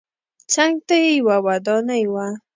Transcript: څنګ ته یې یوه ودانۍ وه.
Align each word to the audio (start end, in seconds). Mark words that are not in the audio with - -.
څنګ 0.53 0.75
ته 0.87 0.95
یې 1.03 1.09
یوه 1.19 1.35
ودانۍ 1.45 2.03
وه. 2.13 2.27